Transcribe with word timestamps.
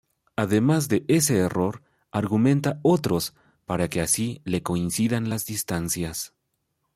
Además 0.35 0.87
de 0.87 1.05
ese 1.07 1.37
error 1.37 1.83
argumenta 2.11 2.79
otros 2.81 3.35
para 3.67 3.87
que 3.87 4.01
así 4.01 4.41
le 4.45 4.63
coincidan 4.63 5.29
las 5.29 5.45
distancias. 5.45 6.33